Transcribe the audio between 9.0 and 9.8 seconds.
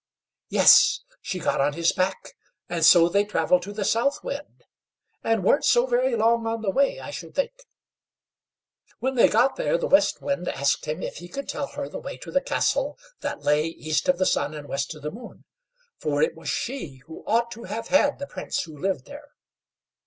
they got there,